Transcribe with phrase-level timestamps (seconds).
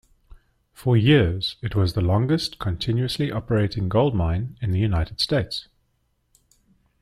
[0.73, 5.67] For years, it was the longest continuously operating gold mine in the United States.